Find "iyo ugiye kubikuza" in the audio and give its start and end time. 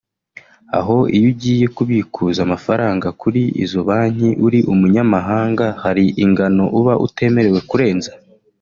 1.15-2.39